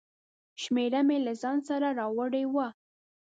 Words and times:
شمېره 0.61 1.01
مې 1.07 1.17
له 1.25 1.33
ځانه 1.41 1.63
سره 1.69 1.87
راوړې 1.99 2.43
وه. 2.53 2.67